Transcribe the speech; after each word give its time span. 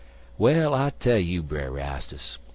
"Well, 0.39 0.73
I 0.73 0.93
tell 0.99 1.19
you, 1.19 1.43
Brer 1.43 1.69
Rastus. 1.69 2.39